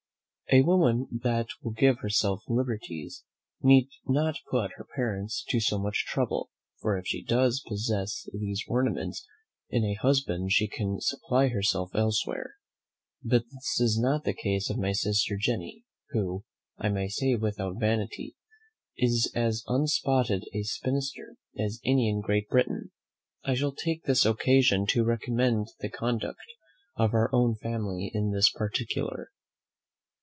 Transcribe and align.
A 0.53 0.63
woman 0.63 1.07
that 1.23 1.47
will 1.63 1.71
give 1.71 1.99
herself 1.99 2.43
liberties 2.45 3.23
need 3.61 3.87
not 4.05 4.39
put 4.49 4.71
her 4.73 4.85
parents 4.97 5.45
to 5.47 5.61
so 5.61 5.79
much 5.79 6.03
trouble; 6.05 6.49
for 6.81 6.97
if 6.97 7.07
she 7.07 7.23
does 7.23 7.63
not 7.65 7.69
possess 7.71 8.27
these 8.37 8.61
ornaments 8.67 9.25
in 9.69 9.85
a 9.85 9.93
husband 9.93 10.51
she 10.51 10.67
can 10.67 10.99
supply 10.99 11.47
herself 11.47 11.91
elsewhere. 11.95 12.55
But 13.23 13.45
this 13.49 13.79
is 13.79 13.97
not 13.97 14.25
the 14.25 14.33
case 14.33 14.69
of 14.69 14.77
my 14.77 14.91
sister 14.91 15.37
Jenny, 15.37 15.85
who, 16.09 16.43
I 16.77 16.89
may 16.89 17.07
say 17.07 17.35
without 17.35 17.79
vanity, 17.79 18.35
is 18.97 19.31
as 19.33 19.63
unspotted 19.67 20.43
a 20.53 20.63
spinster 20.63 21.37
as 21.57 21.79
any 21.85 22.09
in 22.09 22.19
Great 22.19 22.49
Britain. 22.49 22.91
I 23.45 23.53
shall 23.53 23.71
take 23.71 24.03
this 24.03 24.25
occasion 24.25 24.85
to 24.87 25.05
recommend 25.05 25.67
the 25.79 25.87
conduct 25.87 26.41
of 26.97 27.13
our 27.13 27.29
own 27.33 27.55
family 27.55 28.11
in 28.13 28.31
this 28.33 28.49
particular. 28.51 29.31